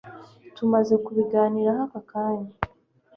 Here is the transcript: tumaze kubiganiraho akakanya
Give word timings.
tumaze 0.55 0.93
kubiganiraho 1.05 1.81
akakanya 1.85 2.51